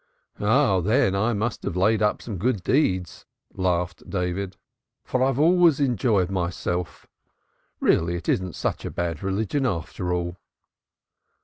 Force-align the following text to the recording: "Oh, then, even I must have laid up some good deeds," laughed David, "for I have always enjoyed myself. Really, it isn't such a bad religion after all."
"Oh, 0.39 0.81
then, 0.81 1.09
even 1.09 1.15
I 1.15 1.33
must 1.33 1.61
have 1.61 1.75
laid 1.75 2.01
up 2.01 2.23
some 2.23 2.39
good 2.39 2.63
deeds," 2.63 3.27
laughed 3.53 4.09
David, 4.09 4.57
"for 5.03 5.21
I 5.21 5.27
have 5.27 5.37
always 5.37 5.79
enjoyed 5.79 6.31
myself. 6.31 7.05
Really, 7.79 8.15
it 8.15 8.27
isn't 8.27 8.55
such 8.55 8.83
a 8.83 8.89
bad 8.89 9.21
religion 9.21 9.63
after 9.67 10.11
all." 10.11 10.37